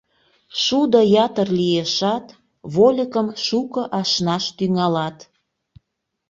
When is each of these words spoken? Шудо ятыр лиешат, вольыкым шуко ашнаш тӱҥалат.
Шудо 0.63 0.99
ятыр 1.25 1.47
лиешат, 1.57 2.25
вольыкым 2.73 3.27
шуко 3.45 3.83
ашнаш 3.99 4.45
тӱҥалат. 4.57 5.17